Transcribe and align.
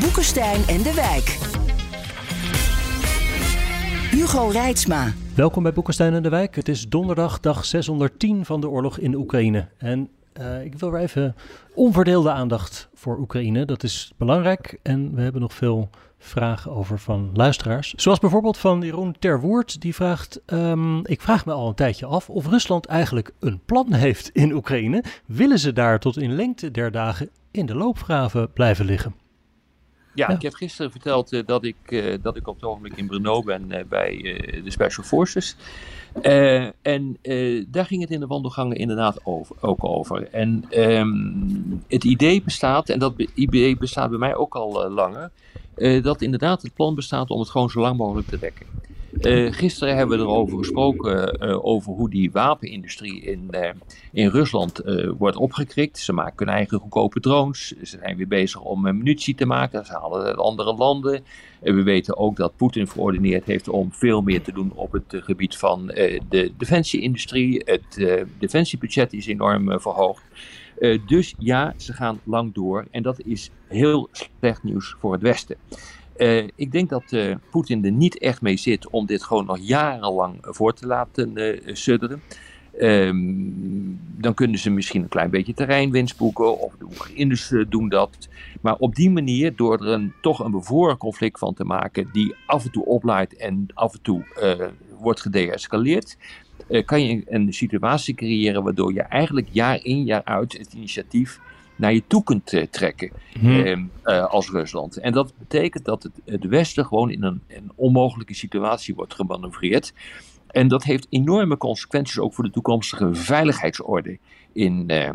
Boekenstein 0.00 0.66
en 0.66 0.82
de 0.82 0.94
Wijk. 0.94 1.38
Hugo 4.10 4.48
Reitsma. 4.48 5.12
Welkom 5.34 5.62
bij 5.62 5.72
Boekenstein 5.72 6.14
en 6.14 6.22
de 6.22 6.28
Wijk. 6.28 6.56
Het 6.56 6.68
is 6.68 6.88
donderdag, 6.88 7.40
dag 7.40 7.64
610 7.64 8.44
van 8.44 8.60
de 8.60 8.68
oorlog 8.68 8.98
in 8.98 9.14
Oekraïne. 9.14 9.68
En 9.78 10.08
uh, 10.40 10.64
ik 10.64 10.74
wil 10.78 10.90
weer 10.90 11.00
even 11.00 11.36
onverdeelde 11.74 12.30
aandacht 12.30 12.88
voor 12.94 13.18
Oekraïne. 13.18 13.64
Dat 13.64 13.82
is 13.82 14.12
belangrijk 14.16 14.78
en 14.82 15.14
we 15.14 15.22
hebben 15.22 15.40
nog 15.40 15.54
veel 15.54 15.90
vragen 16.18 16.70
over 16.70 16.98
van 16.98 17.30
luisteraars. 17.34 17.94
Zoals 17.96 18.18
bijvoorbeeld 18.18 18.58
van 18.58 18.80
Jeroen 18.80 19.16
Terwoerd, 19.18 19.80
die 19.80 19.94
vraagt... 19.94 20.40
Um, 20.46 21.06
ik 21.06 21.20
vraag 21.20 21.46
me 21.46 21.52
al 21.52 21.68
een 21.68 21.74
tijdje 21.74 22.06
af 22.06 22.30
of 22.30 22.46
Rusland 22.46 22.86
eigenlijk 22.86 23.32
een 23.40 23.60
plan 23.64 23.92
heeft 23.92 24.28
in 24.28 24.52
Oekraïne. 24.52 25.04
Willen 25.26 25.58
ze 25.58 25.72
daar 25.72 25.98
tot 25.98 26.16
in 26.16 26.34
lengte 26.34 26.70
der 26.70 26.90
dagen 26.90 27.30
in 27.50 27.66
de 27.66 27.74
loopgraven 27.74 28.52
blijven 28.52 28.84
liggen? 28.84 29.23
Ja, 30.14 30.28
ik 30.28 30.42
heb 30.42 30.54
gisteren 30.54 30.90
verteld 30.90 31.32
uh, 31.32 31.42
dat, 31.46 31.64
ik, 31.64 31.76
uh, 31.88 32.14
dat 32.22 32.36
ik 32.36 32.48
op 32.48 32.54
het 32.54 32.64
ogenblik 32.64 32.96
in 32.96 33.06
Brno 33.06 33.42
ben 33.42 33.64
uh, 33.68 33.78
bij 33.88 34.16
de 34.64 34.70
Special 34.70 35.04
Forces. 35.04 35.56
en 36.82 37.18
daar 37.68 37.86
ging 37.86 38.00
het 38.00 38.10
in 38.10 38.20
de 38.20 38.26
wandelgangen 38.26 38.76
inderdaad 38.76 39.20
over, 39.24 39.56
ook 39.60 39.84
over. 39.84 40.28
En 40.30 40.64
um, 40.80 41.84
het 41.88 42.04
idee 42.04 42.42
bestaat, 42.42 42.88
en 42.88 42.98
dat 42.98 43.14
idee 43.34 43.76
bestaat 43.76 44.10
bij 44.10 44.18
mij 44.18 44.34
ook 44.34 44.54
al 44.54 44.90
langer, 44.90 45.30
dat 46.02 46.22
inderdaad 46.22 46.62
het 46.62 46.74
plan 46.74 46.94
bestaat 46.94 47.30
om 47.30 47.40
het 47.40 47.50
gewoon 47.50 47.70
zo 47.70 47.80
lang 47.80 47.96
mogelijk 47.96 48.28
te 48.28 48.38
dekken. 48.38 48.66
Uh, 49.20 49.52
gisteren 49.52 49.96
hebben 49.96 50.18
we 50.18 50.24
erover 50.24 50.58
gesproken, 50.58 51.44
uh, 51.48 51.64
over 51.64 51.92
hoe 51.92 52.10
die 52.10 52.30
wapenindustrie 52.32 53.20
in, 53.20 53.48
uh, 53.50 53.68
in 54.12 54.28
Rusland 54.28 54.82
wordt 55.18 55.36
opgekrikt. 55.36 55.98
Ze 55.98 56.12
maken 56.12 56.46
hun 56.46 56.56
eigen 56.56 56.78
goedkope 56.78 57.20
drones. 57.20 57.68
Ze 57.68 57.98
zijn 57.98 58.16
weer 58.16 58.28
bezig 58.28 58.60
om 58.60 58.82
munitie 58.82 59.34
te 59.34 59.46
maken. 59.46 59.86
Ze 59.86 59.92
halen 59.92 60.18
het 60.18 60.26
uit 60.26 60.36
andere 60.36 60.74
landen. 60.74 61.24
En 61.62 61.76
we 61.76 61.82
weten 61.82 62.16
ook 62.16 62.36
dat 62.36 62.56
Poetin 62.56 62.86
verordeneerd 62.86 63.44
heeft 63.44 63.68
om 63.68 63.92
veel 63.92 64.20
meer 64.20 64.42
te 64.42 64.52
doen 64.52 64.72
op 64.74 64.92
het 64.92 65.04
gebied 65.08 65.56
van 65.56 65.86
de 66.28 66.52
defensieindustrie. 66.56 67.62
Het 67.64 68.26
defensiebudget 68.38 69.12
is 69.12 69.26
enorm 69.26 69.80
verhoogd. 69.80 70.22
dus 71.06 71.34
ja, 71.38 71.74
ze 71.76 71.92
gaan 71.92 72.20
lang 72.24 72.54
door. 72.54 72.86
En 72.90 73.02
dat 73.02 73.20
is 73.20 73.50
heel 73.68 74.08
slecht 74.12 74.62
nieuws 74.62 74.96
voor 74.98 75.12
het 75.12 75.22
Westen. 75.22 75.56
Uh, 76.16 76.48
ik 76.54 76.72
denk 76.72 76.88
dat 76.88 77.12
uh, 77.12 77.34
Poetin 77.50 77.84
er 77.84 77.92
niet 77.92 78.18
echt 78.18 78.42
mee 78.42 78.56
zit 78.56 78.88
om 78.90 79.06
dit 79.06 79.22
gewoon 79.22 79.46
nog 79.46 79.58
jarenlang 79.60 80.36
voor 80.40 80.74
te 80.74 80.86
laten 80.86 81.32
uh, 81.34 81.74
sudderen. 81.74 82.22
Um, 82.80 83.98
dan 84.18 84.34
kunnen 84.34 84.58
ze 84.58 84.70
misschien 84.70 85.02
een 85.02 85.08
klein 85.08 85.30
beetje 85.30 85.54
terreinwinst 85.54 86.16
boeken, 86.16 86.60
of 86.60 86.74
de 86.78 86.84
Oekraïners 86.84 87.52
doen 87.68 87.88
dat. 87.88 88.28
Maar 88.60 88.76
op 88.76 88.94
die 88.94 89.10
manier, 89.10 89.56
door 89.56 89.80
er 89.80 89.88
een, 89.88 90.12
toch 90.22 90.38
een 90.44 90.50
bevroren 90.50 90.96
conflict 90.96 91.38
van 91.38 91.54
te 91.54 91.64
maken, 91.64 92.08
die 92.12 92.34
af 92.46 92.64
en 92.64 92.70
toe 92.70 92.84
oplaait 92.84 93.36
en 93.36 93.66
af 93.74 93.92
en 93.92 94.02
toe 94.02 94.24
wordt 94.98 95.20
gedeescaleerd, 95.20 96.16
kan 96.84 97.06
je 97.06 97.22
een 97.26 97.52
situatie 97.52 98.14
creëren 98.14 98.62
waardoor 98.62 98.92
je 98.92 99.02
eigenlijk 99.02 99.48
jaar 99.50 99.84
in 99.84 100.04
jaar 100.04 100.24
uit 100.24 100.58
het 100.58 100.72
initiatief 100.72 101.40
naar 101.76 101.92
je 101.92 102.02
toe 102.06 102.22
kunt 102.22 102.52
uh, 102.52 102.66
trekken 102.66 103.10
hmm. 103.38 103.90
uh, 104.04 104.24
als 104.26 104.50
Rusland. 104.50 104.96
En 104.96 105.12
dat 105.12 105.32
betekent 105.38 105.84
dat 105.84 106.02
het, 106.02 106.12
het 106.24 106.44
Westen 106.44 106.86
gewoon 106.86 107.10
in 107.10 107.22
een, 107.22 107.42
een 107.48 107.72
onmogelijke 107.74 108.34
situatie 108.34 108.94
wordt 108.94 109.14
gemanoeuvreerd. 109.14 109.92
En 110.46 110.68
dat 110.68 110.84
heeft 110.84 111.06
enorme 111.10 111.56
consequenties 111.56 112.18
ook 112.18 112.34
voor 112.34 112.44
de 112.44 112.50
toekomstige 112.50 113.14
veiligheidsorde 113.14 114.18
in, 114.52 114.84
uh, 114.86 115.10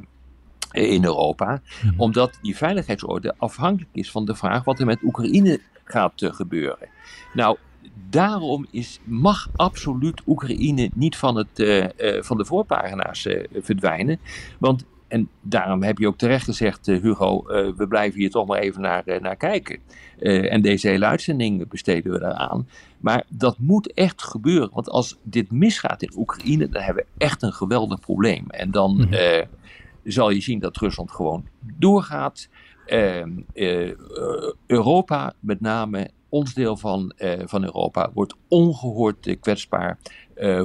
in 0.71 1.03
Europa. 1.03 1.61
Hmm. 1.81 1.93
Omdat 1.97 2.37
die 2.41 2.57
veiligheidsorde 2.57 3.33
afhankelijk 3.37 3.91
is 3.93 4.11
van 4.11 4.25
de 4.25 4.35
vraag 4.35 4.63
wat 4.63 4.79
er 4.79 4.85
met 4.85 5.03
Oekraïne 5.03 5.59
gaat 5.83 6.13
gebeuren. 6.15 6.87
Nou, 7.33 7.57
daarom 8.09 8.65
is, 8.71 8.99
mag 9.03 9.49
absoluut 9.55 10.21
Oekraïne 10.27 10.89
niet 10.93 11.17
van, 11.17 11.35
het, 11.35 11.59
uh, 11.59 11.85
van 12.21 12.37
de 12.37 12.45
voorpagina's 12.45 13.27
verdwijnen. 13.53 14.19
Want 14.57 14.85
en 15.09 15.29
daarom 15.41 15.83
heb 15.83 15.97
je 15.97 16.07
ook 16.07 16.17
terecht 16.17 16.43
gezegd, 16.43 16.87
uh, 16.87 17.01
Hugo, 17.01 17.43
uh, 17.47 17.73
we 17.75 17.87
blijven 17.87 18.19
hier 18.19 18.29
toch 18.29 18.47
maar 18.47 18.59
even 18.59 18.81
naar, 18.81 19.03
uh, 19.05 19.19
naar 19.19 19.35
kijken. 19.35 19.79
en 20.19 20.61
deze 20.61 20.87
hele 20.87 21.05
uitzending 21.05 21.67
besteden 21.67 22.11
we 22.11 22.19
daaraan. 22.19 22.67
Maar 22.99 23.25
dat 23.29 23.57
moet 23.59 23.93
echt 23.93 24.23
gebeuren, 24.23 24.69
want 24.73 24.89
als 24.89 25.17
dit 25.23 25.51
misgaat 25.51 26.01
in 26.01 26.13
Oekraïne, 26.15 26.69
dan 26.69 26.81
hebben 26.81 27.03
we 27.03 27.23
echt 27.25 27.41
een 27.41 27.53
geweldig 27.53 27.99
probleem. 27.99 28.45
En 28.49 28.71
dan 28.71 28.91
mm 28.91 29.01
-hmm. 29.01 29.47
zal 30.03 30.29
je 30.29 30.41
zien 30.41 30.59
dat 30.59 30.77
Rusland 30.77 31.11
gewoon 31.11 31.45
doorgaat. 31.77 32.49
Ehm, 32.85 33.31
Europa, 34.67 35.33
met 35.39 35.61
name 35.61 36.09
ons 36.29 36.53
deel 36.53 36.77
van, 36.77 37.13
van 37.45 37.63
Europa, 37.63 38.11
wordt 38.13 38.35
ongehoord 38.47 39.37
kwetsbaar 39.39 39.97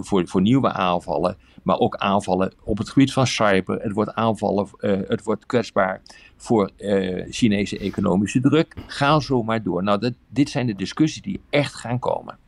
voor, 0.01 0.29
voor 0.29 0.41
nieuwe 0.41 0.73
aanvallen 0.73 1.37
maar 1.65 1.79
ook 1.79 1.97
aanvallen 1.97 2.53
op 2.65 2.79
het 2.79 2.89
gebied 2.89 3.13
van 3.13 3.27
cyber. 3.27 3.83
Het 3.83 3.93
wordt 3.93 4.15
aanvallen, 4.15 4.69
uh, 4.81 4.99
het 5.09 5.23
wordt 5.23 5.47
kwetsbaar 5.47 6.03
voor 6.37 6.71
uh, 6.79 7.25
Chinese 7.31 7.79
economische 7.79 8.41
druk. 8.41 8.75
Ga 8.87 9.21
zo 9.21 9.43
maar 9.43 9.63
door. 9.63 9.83
Nou, 9.83 10.01
dat, 10.01 10.13
dit 10.29 10.51
zijn 10.51 10.67
de 10.67 10.75
discussies 10.75 11.23
die 11.23 11.41
echt 11.51 11.75
gaan 11.75 11.99
komen. 11.99 12.39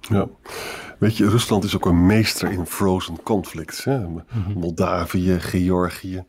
Ja, 0.00 0.28
weet 0.98 1.16
je, 1.16 1.28
Rusland 1.28 1.64
is 1.64 1.76
ook 1.76 1.86
een 1.86 2.06
meester 2.06 2.50
in 2.50 2.66
frozen 2.66 3.22
conflicts. 3.22 3.84
Hè? 3.84 3.98
-hmm. 3.98 4.24
Moldavië, 4.54 5.40
Georgië. 5.40 6.24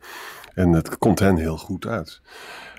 En 0.54 0.72
het 0.72 0.98
komt 0.98 1.18
hen 1.18 1.36
heel 1.36 1.56
goed 1.56 1.86
uit. 1.86 2.22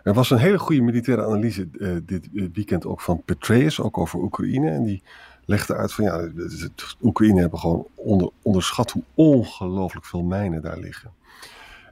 Er 0.03 0.13
was 0.13 0.29
een 0.29 0.37
hele 0.37 0.59
goede 0.59 0.81
militaire 0.81 1.25
analyse 1.25 1.67
uh, 1.71 1.97
dit 2.03 2.29
weekend 2.53 2.85
ook 2.85 3.01
van 3.01 3.23
Petraeus, 3.25 3.81
ook 3.81 3.97
over 3.97 4.19
Oekraïne. 4.19 4.69
En 4.69 4.83
die 4.83 5.03
legde 5.45 5.75
uit 5.75 5.93
van 5.93 6.03
ja, 6.03 6.29
Oekraïne 7.01 7.41
hebben 7.41 7.59
gewoon 7.59 7.87
onder, 7.95 8.29
onderschat 8.41 8.91
hoe 8.91 9.03
ongelooflijk 9.15 10.05
veel 10.05 10.23
mijnen 10.23 10.61
daar 10.61 10.79
liggen. 10.79 11.11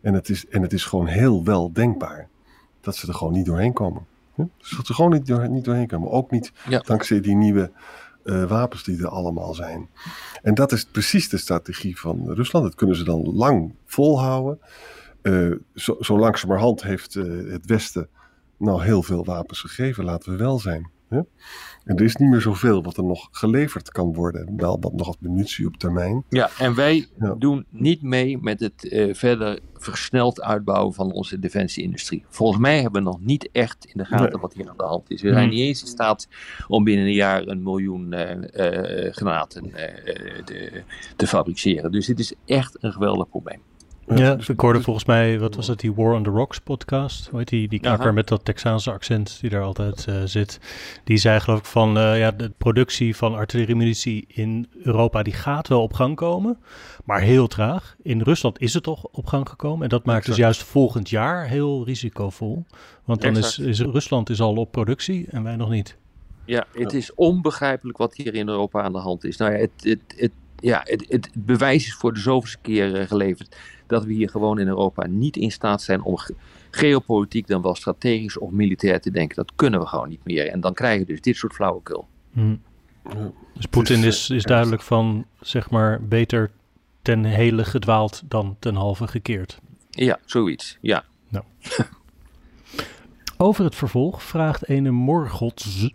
En 0.01 0.13
het, 0.13 0.29
is, 0.29 0.47
en 0.47 0.61
het 0.61 0.73
is 0.73 0.85
gewoon 0.85 1.07
heel 1.07 1.43
wel 1.43 1.73
denkbaar 1.73 2.27
dat 2.81 2.95
ze 2.95 3.07
er 3.07 3.13
gewoon 3.13 3.33
niet 3.33 3.45
doorheen 3.45 3.73
komen. 3.73 4.05
Dus 4.57 4.69
dat 4.69 4.85
ze 4.85 4.93
gewoon 4.93 5.11
niet, 5.11 5.25
door, 5.25 5.49
niet 5.49 5.65
doorheen 5.65 5.87
komen. 5.87 6.11
Ook 6.11 6.31
niet 6.31 6.51
ja. 6.69 6.79
dankzij 6.79 7.21
die 7.21 7.35
nieuwe 7.35 7.71
uh, 8.23 8.43
wapens 8.43 8.83
die 8.83 8.99
er 8.99 9.07
allemaal 9.07 9.53
zijn. 9.53 9.89
En 10.41 10.53
dat 10.53 10.71
is 10.71 10.85
precies 10.85 11.29
de 11.29 11.37
strategie 11.37 11.99
van 11.99 12.33
Rusland. 12.33 12.65
Dat 12.65 12.75
kunnen 12.75 12.95
ze 12.95 13.03
dan 13.03 13.35
lang 13.35 13.73
volhouden. 13.85 14.59
Uh, 15.21 15.55
zo, 15.75 15.95
zo 15.99 16.19
langzamerhand 16.19 16.83
heeft 16.83 17.15
uh, 17.15 17.51
het 17.51 17.65
Westen 17.65 18.09
nou 18.57 18.83
heel 18.83 19.03
veel 19.03 19.25
wapens 19.25 19.61
gegeven, 19.61 20.03
laten 20.03 20.31
we 20.31 20.37
wel 20.37 20.59
zijn. 20.59 20.89
Hè? 21.09 21.19
En 21.83 21.95
er 21.95 22.03
is 22.03 22.15
niet 22.15 22.29
meer 22.29 22.41
zoveel 22.41 22.83
wat 22.83 22.97
er 22.97 23.03
nog 23.03 23.27
geleverd 23.31 23.91
kan 23.91 24.13
worden. 24.13 24.53
Wel 24.57 24.77
wat 24.79 24.93
nog 24.93 25.07
als 25.07 25.17
munitie 25.19 25.67
op 25.67 25.77
termijn. 25.77 26.23
Ja, 26.29 26.49
en 26.59 26.75
wij 26.75 27.07
ja. 27.19 27.35
doen 27.37 27.65
niet 27.69 28.01
mee 28.01 28.37
met 28.41 28.59
het 28.59 28.83
uh, 28.83 29.13
verder 29.13 29.59
versneld 29.75 30.41
uitbouwen 30.41 30.93
van 30.93 31.11
onze 31.11 31.39
defensieindustrie. 31.39 32.25
Volgens 32.29 32.59
mij 32.59 32.81
hebben 32.81 33.03
we 33.03 33.09
nog 33.09 33.19
niet 33.21 33.49
echt 33.51 33.85
in 33.85 33.97
de 33.97 34.05
gaten 34.05 34.31
nee. 34.31 34.41
wat 34.41 34.53
hier 34.53 34.69
aan 34.69 34.77
de 34.77 34.83
hand 34.83 35.11
is. 35.11 35.21
We 35.21 35.33
zijn 35.33 35.49
niet 35.49 35.59
eens 35.59 35.81
in 35.81 35.87
staat 35.87 36.27
om 36.67 36.83
binnen 36.83 37.05
een 37.05 37.13
jaar 37.13 37.47
een 37.47 37.63
miljoen 37.63 38.13
uh, 38.13 38.31
uh, 38.31 39.13
granaten 39.13 39.71
te, 40.45 40.83
te 41.15 41.27
fabriceren. 41.27 41.91
Dus 41.91 42.05
dit 42.05 42.19
is 42.19 42.33
echt 42.45 42.77
een 42.79 42.91
geweldig 42.91 43.29
probleem. 43.29 43.61
Ja, 44.15 44.35
dus, 44.35 44.49
ik 44.49 44.59
hoorde 44.59 44.75
dus, 44.77 44.85
volgens 44.85 45.05
mij, 45.05 45.39
wat 45.39 45.55
was 45.55 45.67
het, 45.67 45.79
die 45.79 45.93
War 45.93 46.13
on 46.13 46.23
the 46.23 46.29
Rocks 46.29 46.59
podcast? 46.59 47.27
Hoe 47.27 47.39
heet 47.39 47.47
die, 47.47 47.67
die 47.67 47.79
knakker 47.79 48.13
met 48.13 48.27
dat 48.27 48.45
Texaanse 48.45 48.91
accent 48.91 49.37
die 49.41 49.49
daar 49.49 49.61
altijd 49.61 50.05
uh, 50.09 50.15
zit. 50.25 50.59
Die 51.03 51.17
zei 51.17 51.39
geloof 51.39 51.59
ik 51.59 51.65
van, 51.65 51.97
uh, 51.97 52.19
ja, 52.19 52.31
de 52.31 52.51
productie 52.57 53.15
van 53.15 53.35
artilleriemunitie 53.35 54.25
in 54.27 54.67
Europa, 54.83 55.23
die 55.23 55.33
gaat 55.33 55.67
wel 55.67 55.81
op 55.81 55.93
gang 55.93 56.15
komen, 56.15 56.57
maar 57.05 57.21
heel 57.21 57.47
traag. 57.47 57.95
In 58.01 58.21
Rusland 58.21 58.61
is 58.61 58.73
het 58.73 58.83
toch 58.83 59.03
op 59.03 59.25
gang 59.25 59.49
gekomen 59.49 59.83
en 59.83 59.89
dat 59.89 60.05
maakt 60.05 60.17
exact. 60.17 60.37
dus 60.37 60.45
juist 60.45 60.63
volgend 60.63 61.09
jaar 61.09 61.47
heel 61.47 61.85
risicovol. 61.85 62.65
Want 63.05 63.21
dan 63.21 63.37
is, 63.37 63.59
is 63.59 63.79
Rusland 63.79 64.29
is 64.29 64.41
al 64.41 64.55
op 64.55 64.71
productie 64.71 65.27
en 65.29 65.43
wij 65.43 65.55
nog 65.55 65.69
niet. 65.69 65.97
Ja, 66.45 66.65
het 66.73 66.93
is 66.93 67.13
onbegrijpelijk 67.13 67.97
wat 67.97 68.15
hier 68.15 68.35
in 68.35 68.47
Europa 68.47 68.81
aan 68.81 68.91
de 68.91 68.99
hand 68.99 69.23
is. 69.23 69.37
Nou 69.37 69.51
ja, 69.51 69.57
het, 69.57 69.71
het, 69.77 69.99
het 70.15 70.31
ja, 70.61 70.81
het, 70.83 71.05
het, 71.07 71.29
bewijs 71.33 71.85
is 71.85 71.93
voor 71.93 72.13
de 72.13 72.19
zoveelste 72.19 72.57
keer 72.61 73.07
geleverd 73.07 73.55
dat 73.87 74.03
we 74.03 74.13
hier 74.13 74.29
gewoon 74.29 74.59
in 74.59 74.67
Europa 74.67 75.07
niet 75.07 75.37
in 75.37 75.51
staat 75.51 75.81
zijn 75.81 76.01
om 76.01 76.17
geopolitiek 76.71 77.47
dan 77.47 77.61
wel 77.61 77.75
strategisch 77.75 78.37
of 78.37 78.51
militair 78.51 79.01
te 79.01 79.11
denken. 79.11 79.35
Dat 79.35 79.51
kunnen 79.55 79.79
we 79.79 79.85
gewoon 79.85 80.09
niet 80.09 80.23
meer. 80.23 80.47
En 80.47 80.59
dan 80.59 80.73
krijg 80.73 80.99
je 80.99 81.05
dus 81.05 81.21
dit 81.21 81.35
soort 81.35 81.53
flauwekul. 81.53 82.07
Hmm. 82.31 82.61
Dus 83.53 83.65
Poetin 83.65 84.03
is, 84.03 84.29
is 84.29 84.43
duidelijk 84.43 84.81
van, 84.81 85.25
zeg 85.41 85.69
maar, 85.69 86.03
beter 86.03 86.51
ten 87.01 87.23
hele 87.23 87.65
gedwaald 87.65 88.21
dan 88.25 88.55
ten 88.59 88.75
halve 88.75 89.07
gekeerd. 89.07 89.59
Ja, 89.89 90.19
zoiets. 90.25 90.77
Ja. 90.81 91.03
Nou. 91.29 91.45
Over 93.37 93.63
het 93.63 93.75
vervolg 93.75 94.23
vraagt 94.23 94.67
ene 94.67 94.91
Morgots. 94.91 95.89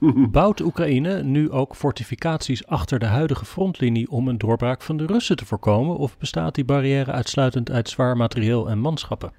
Bouwt 0.30 0.60
Oekraïne 0.60 1.22
nu 1.22 1.50
ook 1.50 1.76
fortificaties 1.76 2.66
achter 2.66 2.98
de 2.98 3.06
huidige 3.06 3.44
frontlinie 3.44 4.10
om 4.10 4.28
een 4.28 4.38
doorbraak 4.38 4.82
van 4.82 4.96
de 4.96 5.06
Russen 5.06 5.36
te 5.36 5.46
voorkomen? 5.46 5.96
Of 5.96 6.18
bestaat 6.18 6.54
die 6.54 6.64
barrière 6.64 7.12
uitsluitend 7.12 7.70
uit 7.70 7.88
zwaar 7.88 8.16
materieel 8.16 8.68
en 8.68 8.78
manschappen? 8.78 9.32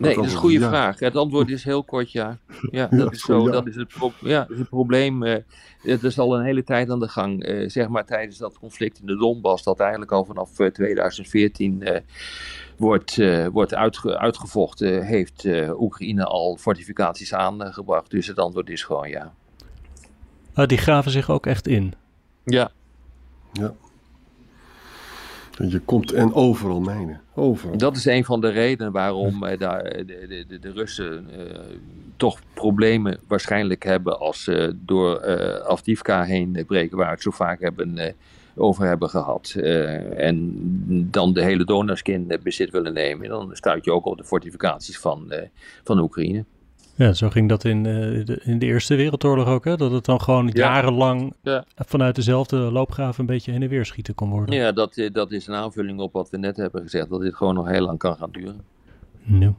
Nee, 0.00 0.14
dat 0.14 0.24
is 0.24 0.32
een 0.32 0.38
goede 0.38 0.58
vraag. 0.58 0.98
Het 0.98 1.16
antwoord 1.16 1.50
is 1.50 1.64
heel 1.64 1.84
kort 1.84 2.12
ja. 2.12 2.38
Ja, 2.70 2.86
dat 2.86 3.12
is 3.12 3.20
zo. 3.20 3.50
Dat 3.50 3.66
is 3.66 3.76
het, 3.76 3.92
ja, 4.20 4.46
is 4.48 4.58
het 4.58 4.68
probleem. 4.68 5.22
Uh, 5.22 5.36
het 5.82 6.02
is 6.02 6.18
al 6.18 6.38
een 6.38 6.44
hele 6.44 6.64
tijd 6.64 6.90
aan 6.90 7.00
de 7.00 7.08
gang. 7.08 7.46
Uh, 7.46 7.68
zeg 7.68 7.88
maar 7.88 8.04
tijdens 8.04 8.38
dat 8.38 8.58
conflict 8.58 9.00
in 9.00 9.06
de 9.06 9.16
Donbass, 9.16 9.64
dat 9.64 9.80
eigenlijk 9.80 10.12
al 10.12 10.24
vanaf 10.24 10.50
2014 10.50 11.80
uh, 11.80 11.96
wordt, 12.76 13.20
wordt 13.52 13.74
uitge, 13.74 14.18
uitgevochten, 14.18 15.06
heeft 15.06 15.46
Oekraïne 15.78 16.24
al 16.24 16.56
fortificaties 16.56 17.34
aangebracht. 17.34 18.10
Dus 18.10 18.26
het 18.26 18.38
antwoord 18.38 18.70
is 18.70 18.82
gewoon 18.82 19.08
ja. 19.08 19.32
Ah, 20.54 20.66
die 20.68 20.78
graven 20.78 21.10
zich 21.10 21.30
ook 21.30 21.46
echt 21.46 21.66
in? 21.66 21.94
Ja. 22.44 22.70
Ja. 23.52 23.74
Je 25.68 25.78
komt 25.78 26.12
en 26.12 26.34
overal 26.34 26.80
mijnen. 26.80 27.20
Overal. 27.34 27.76
Dat 27.76 27.96
is 27.96 28.04
een 28.04 28.24
van 28.24 28.40
de 28.40 28.48
redenen 28.48 28.92
waarom 28.92 29.44
uh, 29.44 29.50
de, 29.50 30.04
de, 30.06 30.44
de, 30.48 30.58
de, 30.58 30.72
Russen 30.72 31.26
uh, 31.30 31.44
toch 32.16 32.40
problemen 32.54 33.18
waarschijnlijk 33.26 33.84
hebben 33.84 34.18
als 34.18 34.42
ze 34.42 34.68
uh, 34.68 34.74
door 34.84 35.24
uh, 35.26 35.54
Afdivka 35.54 36.22
heen 36.22 36.64
breken, 36.66 36.96
waar 36.96 37.06
we 37.06 37.12
het 37.12 37.22
zo 37.22 37.30
vaak 37.30 37.60
hebben, 37.60 38.14
over 38.56 38.86
hebben 38.86 39.08
gehad. 39.08 39.54
en 40.16 40.56
dan 41.10 41.32
de 41.32 41.42
hele 41.42 41.64
Donaskin 41.64 42.38
bezit 42.42 42.70
willen 42.70 42.92
nemen. 42.92 43.28
Dan 43.28 43.50
stuit 43.52 43.84
je 43.84 43.92
ook 43.92 44.04
op 44.04 44.16
de 44.16 44.24
fortificaties 44.24 44.98
van, 44.98 45.32
van 45.84 45.98
Oekraïne. 45.98 46.44
Ja, 47.00 47.12
zo 47.12 47.30
ging 47.30 47.48
dat 47.48 47.64
in, 47.64 47.84
uh, 47.84 48.24
de, 48.24 48.40
in 48.42 48.58
de 48.58 48.66
Eerste 48.66 48.94
Wereldoorlog 48.94 49.46
ook, 49.46 49.64
hè? 49.64 49.76
Dat 49.76 49.90
het 49.90 50.04
dan 50.04 50.20
gewoon 50.20 50.50
jarenlang 50.52 51.34
ja. 51.42 51.64
vanuit 51.76 52.14
dezelfde 52.14 52.56
loopgraven 52.56 53.20
een 53.20 53.26
beetje 53.26 53.52
heen 53.52 53.62
en 53.62 53.68
weer 53.68 53.86
schieten 53.86 54.14
kon 54.14 54.30
worden. 54.30 54.54
Ja, 54.54 54.72
dat, 54.72 54.96
eh, 54.96 55.12
dat 55.12 55.32
is 55.32 55.46
een 55.46 55.54
aanvulling 55.54 56.00
op 56.00 56.12
wat 56.12 56.30
we 56.30 56.38
net 56.38 56.56
hebben 56.56 56.82
gezegd, 56.82 57.10
dat 57.10 57.20
dit 57.20 57.34
gewoon 57.34 57.54
nog 57.54 57.68
heel 57.68 57.84
lang 57.84 57.98
kan 57.98 58.16
gaan 58.16 58.30
duren. 58.30 58.60
Nu. 59.22 59.54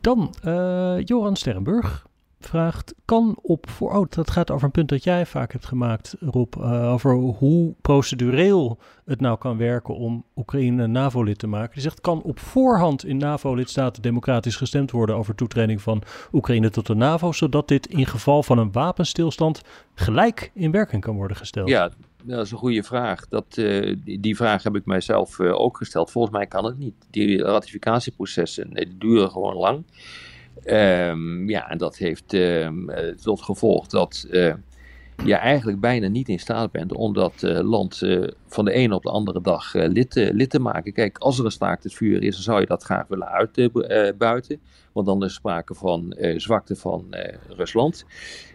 Dan 0.00 0.34
uh, 0.44 1.04
Joran 1.04 1.36
Sterrenburg 1.36 2.06
vraagt, 2.40 2.94
kan 3.04 3.38
op 3.42 3.70
voor. 3.70 3.96
Oh, 3.96 4.06
dat 4.08 4.30
gaat 4.30 4.50
over 4.50 4.64
een 4.64 4.70
punt 4.70 4.88
dat 4.88 5.04
jij 5.04 5.26
vaak 5.26 5.52
hebt 5.52 5.66
gemaakt, 5.66 6.16
Rob. 6.20 6.54
Uh, 6.56 6.92
over 6.92 7.12
hoe 7.12 7.74
procedureel 7.80 8.78
het 9.04 9.20
nou 9.20 9.38
kan 9.38 9.56
werken 9.56 9.94
om 9.94 10.24
Oekraïne 10.36 10.86
NAVO-lid 10.86 11.38
te 11.38 11.46
maken. 11.46 11.72
Die 11.72 11.82
zegt, 11.82 12.00
kan 12.00 12.22
op 12.22 12.38
voorhand 12.38 13.04
in 13.04 13.16
NAVO-lidstaten 13.16 14.02
democratisch 14.02 14.56
gestemd 14.56 14.90
worden 14.90 15.16
over 15.16 15.34
toetreding 15.34 15.82
van 15.82 16.02
Oekraïne 16.32 16.70
tot 16.70 16.86
de 16.86 16.94
NAVO, 16.94 17.32
zodat 17.32 17.68
dit 17.68 17.86
in 17.86 18.06
geval 18.06 18.42
van 18.42 18.58
een 18.58 18.72
wapenstilstand 18.72 19.62
gelijk 19.94 20.50
in 20.54 20.70
werking 20.70 21.02
kan 21.02 21.14
worden 21.14 21.36
gesteld? 21.36 21.68
Ja, 21.68 21.90
dat 22.24 22.44
is 22.44 22.50
een 22.50 22.58
goede 22.58 22.82
vraag. 22.82 23.28
Dat, 23.28 23.56
uh, 23.56 23.96
die, 24.20 24.36
vraag 24.36 24.62
heb 24.62 24.76
ik 24.76 24.86
mijzelf 24.86 25.38
uh, 25.38 25.60
ook 25.60 25.76
gesteld. 25.76 26.10
Volgens 26.10 26.34
mij 26.34 26.46
kan 26.46 26.64
het 26.64 26.78
niet. 26.78 26.94
Die 27.10 27.42
ratificatieprocessen 27.42 28.74
die 28.74 28.98
duren 28.98 29.30
gewoon 29.30 29.56
lang. 29.56 29.84
Um, 30.64 31.48
ja, 31.48 31.70
en 31.70 31.78
dat 31.78 31.96
heeft 31.96 32.32
uh, 32.32 32.68
tot 33.22 33.42
gevolg 33.42 33.86
dat 33.86 34.26
uh, 34.30 34.54
je 35.24 35.34
eigenlijk 35.34 35.80
bijna 35.80 36.08
niet 36.08 36.28
in 36.28 36.38
staat 36.38 36.70
bent 36.70 36.92
om 36.92 37.12
dat 37.12 37.42
uh, 37.42 37.60
land 37.60 38.02
van 38.46 38.64
de 38.64 38.72
ene 38.72 38.94
op 38.94 39.02
de 39.02 39.10
andere 39.10 39.40
dag 39.40 39.74
lid, 39.74 40.50
te 40.50 40.58
maken. 40.60 40.92
Kijk, 40.92 41.18
als 41.18 41.38
er 41.38 41.44
een 41.44 41.50
staakt 41.50 41.82
het 41.82 41.94
vuur 41.94 42.22
is, 42.22 42.34
dan 42.34 42.42
zou 42.42 42.60
je 42.60 42.66
dat 42.66 42.82
graag 42.82 43.06
willen 43.06 43.28
uitbuiten. 43.28 44.60
want 44.92 45.06
dan 45.06 45.24
is 45.24 45.34
sprake 45.34 45.74
van 45.74 46.16
zwakte 46.36 46.76
van 46.76 47.14
Rusland. 47.48 48.04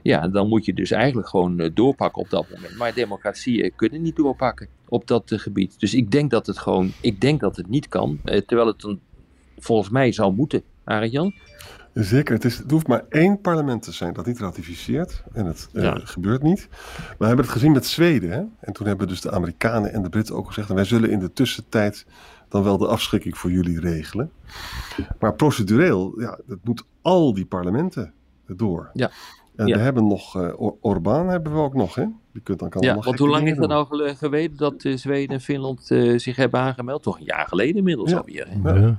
Ja, 0.02 0.28
dan 0.28 0.48
moet 0.48 0.66
je 0.66 0.74
dus 0.74 0.92
eigenlijk 0.92 1.28
gewoon 1.28 1.72
doorpakken 1.74 2.22
op 2.22 2.30
dat 2.30 2.46
moment. 2.54 2.78
Maar 2.78 2.94
democratieën 2.94 3.76
kunnen 3.76 4.02
niet 4.02 4.16
doorpakken 4.16 4.68
op 4.88 5.08
dat 5.08 5.34
gebied. 5.36 5.80
Dus 5.80 5.94
ik 5.94 6.12
denk 6.12 6.32
dat 6.32 6.48
het 6.48 6.58
gewoon, 6.58 6.92
ik 7.02 7.22
denk 7.22 7.40
dat 7.40 7.56
het 7.56 7.70
niet 7.70 7.88
kan. 7.88 8.20
terwijl 8.24 8.68
het 8.68 8.82
dan 8.82 9.00
volgens 9.58 9.90
mij 9.90 10.12
zou 10.12 10.34
moeten, 10.34 10.64
Arend 10.84 11.12
Jan. 11.12 11.34
Zeker, 11.94 12.34
het, 12.34 12.46
is, 12.46 12.58
het 12.58 12.72
hoeft 12.72 12.88
maar 12.88 13.04
één 13.10 13.42
parlement 13.42 13.82
te 13.82 13.92
zijn 13.92 14.14
dat 14.14 14.26
niet 14.26 14.40
ratificeert. 14.40 15.24
En 15.34 15.46
het 15.46 15.70
eh, 15.74 15.94
gebeurt 15.96 16.44
niet. 16.44 16.68
We 17.18 17.26
hebben 17.26 17.46
het 17.46 17.54
gezien 17.54 17.72
met 17.72 17.86
Zweden. 17.86 18.30
Hè? 18.30 18.44
En 18.60 18.74
toen 18.74 18.88
hebben 18.88 19.08
dus 19.08 19.22
de 19.22 19.32
Amerikanen 19.32 19.94
en 19.94 20.02
de 20.02 20.10
Britten 20.10 20.36
ook 20.36 20.48
gezegd... 20.48 20.70
En 20.70 20.76
wij 20.76 20.84
zullen 20.84 21.10
in 21.10 21.20
de 21.20 21.34
tussentijd 21.34 22.06
dan 22.50 22.64
wel 22.64 22.78
de 22.78 22.88
afschrikking 22.88 23.38
voor 23.38 23.52
jullie 23.52 23.80
regelen. 23.80 24.32
Maar 25.20 25.34
procedureel, 25.34 26.20
ja, 26.20 26.40
dat 26.46 26.58
moet 26.64 26.84
al 27.02 27.34
die 27.34 27.46
parlementen 27.46 28.14
door. 28.48 28.90
Ja. 28.94 29.12
En 29.56 29.66
we 29.66 29.78
hebben 29.78 30.08
nog, 30.08 30.38
uh, 30.38 30.72
Orbán 30.82 31.28
hebben 31.28 31.54
we 31.54 31.60
ook 31.60 31.74
nog, 31.74 31.96
hè? 31.96 32.06
Die 32.32 32.42
kunt, 32.42 32.60
dan 32.60 32.70
kan 32.70 32.82
ja, 32.82 32.96
want 32.96 33.20
hoe 33.20 33.30
lang 33.30 33.48
is 33.48 33.58
het 33.58 33.68
nou 33.68 34.16
geweten 34.16 34.58
dat 34.58 34.84
uh, 34.84 34.98
Zweden 34.98 35.36
en 35.36 35.42
Finland 35.42 35.92
uh, 35.92 36.20
zich 36.20 36.36
hebben 36.36 36.60
aangemeld? 36.60 37.04
Toch 37.04 37.20
een 37.20 37.26
jaar 37.26 37.48
geleden 37.48 37.76
inmiddels 37.76 38.10
ja. 38.10 38.18
alweer. 38.18 38.48
Ja. 38.64 38.98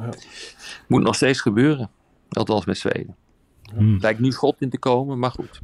Ja. 0.00 0.08
Moet 0.88 1.02
nog 1.02 1.14
steeds 1.14 1.40
gebeuren. 1.40 1.90
Althans 2.28 2.64
met 2.64 2.78
Zweden. 2.78 3.16
Hmm. 3.74 3.98
Lijkt 4.00 4.20
nu 4.20 4.30
schot 4.30 4.60
in 4.60 4.70
te 4.70 4.78
komen, 4.78 5.18
maar 5.18 5.30
goed. 5.30 5.60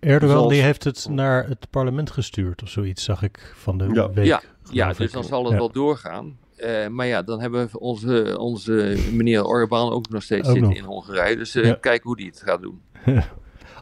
Erdogan 0.00 0.48
die 0.48 0.62
heeft 0.62 0.84
het 0.84 1.06
naar 1.10 1.48
het 1.48 1.66
parlement 1.70 2.10
gestuurd 2.10 2.62
of 2.62 2.68
zoiets, 2.68 3.04
zag 3.04 3.22
ik 3.22 3.52
van 3.56 3.78
de 3.78 3.88
ja. 3.92 4.12
week. 4.12 4.26
Ja, 4.26 4.42
ja 4.70 4.92
dus 4.92 5.12
dan 5.12 5.24
zal 5.24 5.44
het 5.44 5.54
wel 5.54 5.70
doorgaan. 5.70 6.38
Uh, 6.58 6.86
maar 6.86 7.06
ja, 7.06 7.22
dan 7.22 7.40
hebben 7.40 7.68
we 7.72 7.78
onze, 7.78 8.38
onze 8.38 8.96
meneer 9.12 9.44
Orbán 9.44 9.92
ook 9.92 10.08
nog 10.08 10.22
steeds 10.22 10.48
zitten 10.48 10.74
in 10.74 10.84
Hongarije. 10.84 11.36
Dus 11.36 11.56
uh, 11.56 11.72
kijken 11.80 12.02
hoe 12.02 12.16
die 12.16 12.26
het 12.26 12.42
gaat 12.42 12.62
doen. 12.62 12.80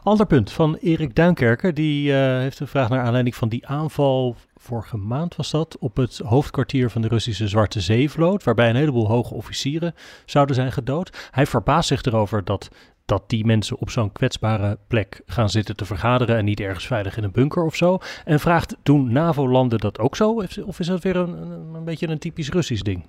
Ander 0.03 0.25
punt 0.25 0.51
van 0.51 0.75
Erik 0.75 1.15
Duinkerker. 1.15 1.73
Die 1.73 2.09
uh, 2.09 2.15
heeft 2.15 2.59
een 2.59 2.67
vraag 2.67 2.89
naar 2.89 3.03
aanleiding 3.03 3.35
van 3.35 3.49
die 3.49 3.67
aanval 3.67 4.35
vorige 4.61 4.97
maand 4.97 5.35
was 5.35 5.51
dat, 5.51 5.77
op 5.79 5.97
het 5.97 6.17
hoofdkwartier 6.17 6.89
van 6.89 7.01
de 7.01 7.07
Russische 7.07 7.47
Zwarte 7.47 7.81
Zeevloot, 7.81 8.43
waarbij 8.43 8.69
een 8.69 8.75
heleboel 8.75 9.07
hoge 9.07 9.33
officieren 9.33 9.95
zouden 10.25 10.55
zijn 10.55 10.71
gedood. 10.71 11.29
Hij 11.31 11.45
verbaast 11.45 11.87
zich 11.87 12.01
erover 12.01 12.43
dat, 12.43 12.69
dat 13.05 13.23
die 13.27 13.45
mensen 13.45 13.77
op 13.77 13.89
zo'n 13.89 14.11
kwetsbare 14.11 14.77
plek 14.87 15.21
gaan 15.25 15.49
zitten 15.49 15.75
te 15.75 15.85
vergaderen 15.85 16.37
en 16.37 16.45
niet 16.45 16.59
ergens 16.59 16.87
veilig 16.87 17.17
in 17.17 17.23
een 17.23 17.31
bunker 17.31 17.63
of 17.63 17.75
zo. 17.75 17.97
En 18.25 18.39
vraagt, 18.39 18.75
doen 18.83 19.11
NAVO-landen 19.11 19.79
dat 19.79 19.99
ook 19.99 20.15
zo? 20.15 20.43
Of 20.65 20.79
is 20.79 20.87
dat 20.87 21.03
weer 21.03 21.15
een, 21.15 21.73
een 21.75 21.83
beetje 21.83 22.07
een 22.07 22.19
typisch 22.19 22.49
Russisch 22.49 22.83
ding? 22.83 23.03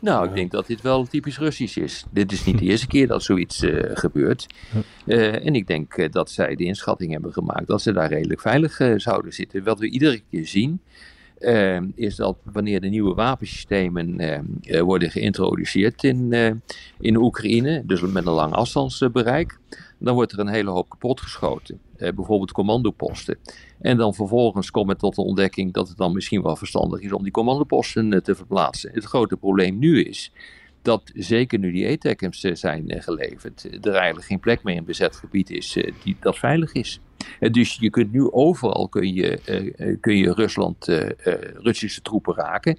Nou, 0.00 0.28
ik 0.28 0.34
denk 0.34 0.50
dat 0.50 0.66
dit 0.66 0.80
wel 0.80 1.06
typisch 1.06 1.38
Russisch 1.38 1.76
is. 1.76 2.04
Dit 2.10 2.32
is 2.32 2.44
niet 2.44 2.58
de 2.58 2.64
eerste 2.64 2.86
keer 2.86 3.06
dat 3.06 3.22
zoiets 3.22 3.62
uh, 3.62 3.90
gebeurt. 3.94 4.46
Uh, 5.06 5.46
en 5.46 5.54
ik 5.54 5.66
denk 5.66 5.96
uh, 5.96 6.10
dat 6.10 6.30
zij 6.30 6.54
de 6.54 6.64
inschatting 6.64 7.12
hebben 7.12 7.32
gemaakt 7.32 7.66
dat 7.66 7.82
ze 7.82 7.92
daar 7.92 8.08
redelijk 8.08 8.40
veilig 8.40 8.80
zouden 8.96 9.32
zitten. 9.32 9.64
Wat 9.64 9.78
we 9.78 9.90
iedere 9.90 10.22
keer 10.30 10.46
zien, 10.46 10.80
is 11.94 12.16
dat 12.16 12.36
wanneer 12.52 12.80
de 12.80 12.88
nieuwe 12.88 13.14
wapensystemen 13.14 14.16
worden 14.84 15.10
geïntroduceerd 15.10 16.04
in, 16.04 16.32
in 17.00 17.16
Oekraïne, 17.16 17.82
dus 17.86 18.00
met 18.00 18.26
een 18.26 18.32
lang 18.32 18.52
afstandsbereik, 18.52 19.58
dan 19.98 20.14
wordt 20.14 20.32
er 20.32 20.38
een 20.38 20.48
hele 20.48 20.70
hoop 20.70 20.88
kapot 20.88 21.20
geschoten. 21.20 21.80
bijvoorbeeld 21.96 22.52
commandoposten. 22.52 23.38
En 23.80 23.96
dan 23.96 24.14
vervolgens 24.14 24.70
komt 24.70 24.88
het 24.88 24.98
tot 24.98 25.14
de 25.14 25.22
ontdekking 25.22 25.72
dat 25.72 25.88
het 25.88 25.96
dan 25.96 26.12
misschien 26.12 26.42
wel 26.42 26.56
verstandig 26.56 27.00
is 27.00 27.12
om 27.12 27.22
die 27.22 27.32
commandoposten 27.32 28.12
eh, 28.12 28.20
te 28.20 28.34
verplaatsen. 28.34 28.90
Het 28.94 29.04
grote 29.04 29.36
probleem 29.36 29.78
nu 29.78 30.02
is 30.02 30.32
dat 30.82 31.10
zeker 31.14 31.58
nu 31.58 31.72
die 31.72 31.86
ETECM's 31.86 32.44
eh, 32.44 32.54
zijn 32.54 32.88
eh, 32.88 33.02
geleverd, 33.02 33.84
er 33.86 33.94
eigenlijk 33.94 34.26
geen 34.26 34.40
plek 34.40 34.62
meer 34.62 34.76
in 34.76 34.84
bezet 34.84 35.16
gebied 35.16 35.50
is 35.50 35.78
die, 36.02 36.16
dat 36.20 36.38
veilig 36.38 36.72
is. 36.72 37.00
Dus 37.50 37.76
je 37.80 37.90
kunt 37.90 38.12
nu 38.12 38.30
overal 38.30 38.88
kun 38.88 39.14
je, 39.14 39.96
kun 40.00 40.16
je 40.16 40.32
Rusland, 40.32 40.84
Russische 41.54 42.02
troepen 42.02 42.34
raken. 42.34 42.78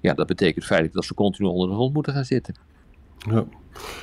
Ja, 0.00 0.14
dat 0.14 0.26
betekent 0.26 0.64
feitelijk 0.64 0.96
dat 0.96 1.04
ze 1.04 1.14
continu 1.14 1.48
onder 1.48 1.68
de 1.68 1.74
grond 1.74 1.94
moeten 1.94 2.12
gaan 2.12 2.24
zitten. 2.24 2.54
Ja, 3.18 3.44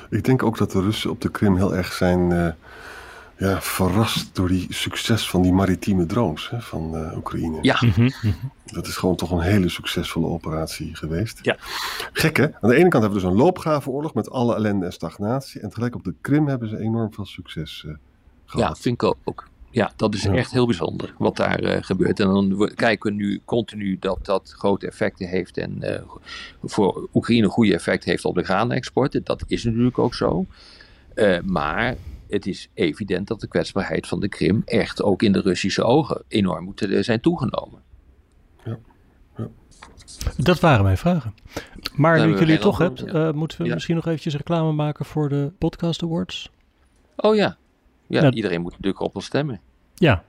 ik 0.09 0.23
denk 0.23 0.43
ook 0.43 0.57
dat 0.57 0.71
de 0.71 0.81
Russen 0.81 1.09
op 1.09 1.21
de 1.21 1.31
Krim 1.31 1.55
heel 1.55 1.75
erg 1.75 1.93
zijn 1.93 2.55
ja, 3.37 3.61
verrast 3.61 4.35
door 4.35 4.47
die 4.47 4.65
succes 4.69 5.29
van 5.29 5.41
die 5.41 5.51
maritieme 5.51 6.05
drones 6.05 6.49
hè, 6.49 6.61
van 6.61 6.95
uh, 6.95 7.17
Oekraïne. 7.17 7.57
Ja. 7.61 7.77
Mhm, 7.79 8.01
mhm. 8.01 8.33
Dat 8.65 8.87
is 8.87 8.95
gewoon 8.95 9.15
toch 9.15 9.31
een 9.31 9.39
hele 9.39 9.69
succesvolle 9.69 10.27
operatie 10.27 10.95
geweest. 10.95 11.39
Ja. 11.41 11.55
Gek 12.13 12.37
hè? 12.37 12.43
Aan 12.43 12.69
de 12.69 12.75
ene 12.75 12.89
kant 12.89 13.03
hebben 13.03 13.21
we 13.21 13.25
dus 13.25 13.33
een 13.35 13.43
loopgravenoorlog 13.43 14.13
met 14.13 14.29
alle 14.29 14.55
ellende 14.55 14.85
en 14.85 14.93
stagnatie. 14.93 15.61
En 15.61 15.69
tegelijk 15.69 15.95
op 15.95 16.03
de 16.03 16.13
Krim 16.21 16.47
hebben 16.47 16.69
ze 16.69 16.79
enorm 16.79 17.13
veel 17.13 17.25
succes 17.25 17.83
uh, 17.87 17.93
gehad. 18.45 18.67
Ja, 18.67 18.81
vind 18.81 19.01
ik 19.01 19.13
ook. 19.23 19.47
Ja, 19.69 19.91
dat 19.95 20.13
is 20.13 20.25
echt 20.25 20.51
heel 20.51 20.65
bijzonder 20.65 21.13
wat 21.17 21.35
daar 21.35 21.63
uh, 21.63 21.77
gebeurt. 21.81 22.19
En 22.19 22.27
dan 22.27 22.71
kijken 22.75 23.09
we 23.11 23.15
nu 23.15 23.41
continu 23.45 23.97
dat 23.99 24.25
dat 24.25 24.53
grote 24.57 24.87
effecten 24.87 25.27
heeft 25.27 25.57
en 25.57 25.77
uh, 25.79 25.99
voor 26.63 27.09
Oekraïne 27.13 27.47
goede 27.47 27.73
effect 27.73 28.03
heeft 28.03 28.25
op 28.25 28.35
de 28.35 28.43
graanexporten. 28.43 29.23
Dat 29.23 29.43
is 29.47 29.63
natuurlijk 29.63 29.99
ook 29.99 30.13
zo. 30.13 30.45
Uh, 31.15 31.39
maar 31.41 31.95
het 32.29 32.47
is 32.47 32.69
evident 32.73 33.27
dat 33.27 33.39
de 33.39 33.47
kwetsbaarheid 33.47 34.07
van 34.07 34.19
de 34.19 34.27
Krim 34.27 34.61
echt 34.65 35.01
ook 35.03 35.21
in 35.21 35.31
de 35.31 35.41
Russische 35.41 35.83
ogen 35.83 36.23
enorm 36.27 36.63
moet 36.63 36.87
zijn 36.99 37.21
toegenomen. 37.21 37.81
Ja. 38.65 38.77
ja. 39.37 39.47
Dat 40.37 40.59
waren 40.59 40.83
mijn 40.83 40.97
vragen. 40.97 41.33
Maar 41.95 42.25
nu 42.25 42.33
ik 42.33 42.39
jullie 42.39 42.57
toch 42.57 42.77
hebt, 42.77 42.99
ja. 43.05 43.31
moeten 43.31 43.63
we 43.63 43.73
misschien 43.73 43.95
nog 43.95 44.05
eventjes 44.05 44.35
reclame 44.35 44.71
maken 44.71 45.05
voor 45.05 45.29
de 45.29 45.51
Podcast 45.57 46.03
Awards? 46.03 46.51
Oh 47.15 47.35
ja, 47.35 47.57
ja, 48.07 48.31
iedereen 48.31 48.61
moet 48.61 48.71
natuurlijk 48.71 49.01
op 49.01 49.15
ons 49.15 49.25
stemmen. 49.25 49.61
Ja. 49.95 50.23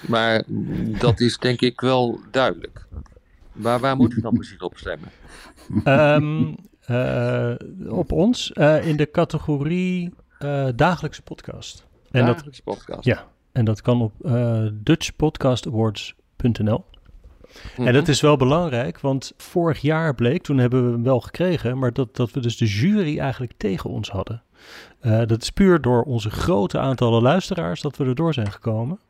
Maar 0.00 0.42
dat 0.98 1.20
is 1.20 1.38
denk 1.38 1.60
ik 1.60 1.80
wel 1.80 2.20
duidelijk. 2.30 2.86
Maar 3.52 3.80
waar 3.80 3.96
moeten 3.96 4.16
we 4.16 4.22
dan 4.22 4.34
precies 4.34 4.58
op 4.58 4.76
stemmen? 4.76 5.10
Um, 5.84 6.56
uh, 6.90 7.54
op 7.88 8.12
ons 8.12 8.50
uh, 8.54 8.86
in 8.86 8.96
de 8.96 9.10
categorie 9.10 10.14
uh, 10.44 10.68
dagelijkse 10.74 11.22
podcast. 11.22 11.86
En 12.10 12.26
dagelijkse 12.26 12.62
dat, 12.64 12.76
podcast. 12.76 13.04
Ja, 13.04 13.26
en 13.52 13.64
dat 13.64 13.82
kan 13.82 14.02
op 14.02 14.12
dutchpodcastawards.nl. 14.72 16.84
Mm 16.84 16.84
-hmm. 17.74 17.86
En 17.86 17.92
dat 17.92 18.08
is 18.08 18.20
wel 18.20 18.36
belangrijk, 18.36 19.00
want 19.00 19.32
vorig 19.36 19.80
jaar 19.80 20.14
bleek, 20.14 20.42
toen 20.42 20.58
hebben 20.58 20.86
we 20.86 20.92
hem 20.92 21.02
wel 21.02 21.20
gekregen, 21.20 21.78
maar 21.78 21.92
dat, 21.92 22.16
dat 22.16 22.30
we 22.30 22.40
dus 22.40 22.56
de 22.56 22.66
jury 22.66 23.18
eigenlijk 23.18 23.52
tegen 23.56 23.90
ons 23.90 24.10
hadden. 24.10 24.42
Uh, 25.02 25.26
dat 25.26 25.42
is 25.42 25.50
puur 25.50 25.80
door 25.80 26.02
onze 26.02 26.30
grote 26.30 26.78
aantallen 26.78 27.22
luisteraars 27.22 27.80
dat 27.80 27.96
we 27.96 28.04
erdoor 28.04 28.34
zijn 28.34 28.52
gekomen. 28.52 29.00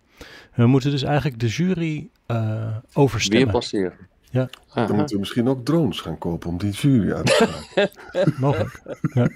We 0.54 0.66
moeten 0.66 0.90
dus 0.90 1.02
eigenlijk 1.02 1.40
de 1.40 1.48
jury 1.48 2.10
uh, 2.26 2.76
overstemmen. 2.92 3.44
Weer 3.44 3.56
passeren. 3.56 4.08
Ja. 4.30 4.48
Dan 4.74 4.96
moeten 4.96 5.14
we 5.14 5.20
misschien 5.20 5.48
ook 5.48 5.64
drones 5.64 6.00
gaan 6.00 6.18
kopen 6.18 6.48
om 6.48 6.58
die 6.58 6.70
jury 6.70 7.12
uit 7.12 7.26
te 7.26 7.46
gaan. 7.74 8.32
Mogelijk. 8.38 8.82
Ja. 9.14 9.28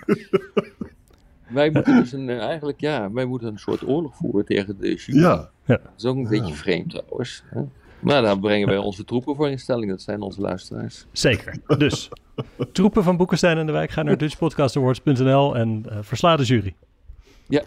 Wij 1.55 1.71
moeten 1.71 1.97
dus 1.97 2.13
een, 2.13 2.31
eigenlijk, 2.31 2.81
ja, 2.81 3.13
wij 3.13 3.25
moeten 3.25 3.49
een 3.49 3.59
soort 3.59 3.87
oorlog 3.87 4.17
voeren 4.17 4.45
tegen 4.45 4.79
de 4.79 4.95
jury. 4.95 5.21
Ja. 5.21 5.51
ja. 5.65 5.77
Dat 5.77 5.93
is 5.97 6.05
ook 6.05 6.17
een 6.17 6.29
beetje 6.29 6.55
vreemd 6.55 6.91
trouwens. 6.91 7.43
Hè? 7.47 7.63
Maar 8.01 8.23
daar 8.23 8.39
brengen 8.39 8.69
wij 8.69 8.77
onze 8.77 9.05
troepen 9.05 9.37
voor 9.37 9.51
in 9.51 9.59
stelling. 9.59 9.91
Dat 9.91 10.03
zijn 10.03 10.21
onze 10.21 10.41
luisteraars. 10.41 11.07
Zeker. 11.13 11.57
Dus 11.79 12.09
troepen 12.73 13.03
van 13.03 13.17
Boekenstein 13.17 13.59
en 13.59 13.67
de 13.67 13.73
Wijk 13.73 13.91
gaan 13.91 14.05
naar 14.05 14.17
dutchpodcastawards.nl 14.17 15.57
en 15.57 15.85
uh, 15.89 15.99
versla 16.01 16.37
de 16.37 16.45
jury. 16.45 16.75
Ja. 17.49 17.63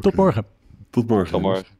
Tot 0.00 0.14
morgen. 0.14 0.44
Tot 0.90 1.06
morgen. 1.06 1.32
Tot 1.32 1.40
morgen. 1.40 1.79